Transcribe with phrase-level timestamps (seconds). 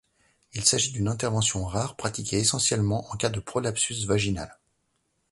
[0.53, 4.57] Il s'agit d'une intervention rare pratiquée essentiellement en cas de prolapsus vaginal.